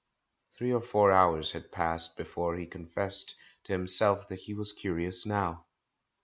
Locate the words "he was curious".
4.39-5.27